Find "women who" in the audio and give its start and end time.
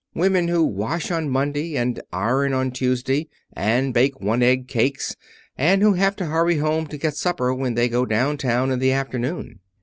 0.15-0.63